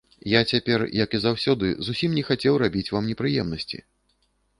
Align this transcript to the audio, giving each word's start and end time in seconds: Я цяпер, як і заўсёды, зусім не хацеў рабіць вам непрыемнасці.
Я 0.29 0.39
цяпер, 0.51 0.79
як 0.99 1.09
і 1.17 1.19
заўсёды, 1.25 1.69
зусім 1.89 2.15
не 2.19 2.23
хацеў 2.29 2.57
рабіць 2.63 2.87
вам 2.95 3.11
непрыемнасці. 3.11 3.83